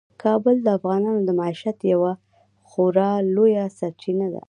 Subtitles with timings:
[0.23, 2.11] کابل د افغانانو د معیشت یوه
[2.69, 4.39] خورا لویه سرچینه ده.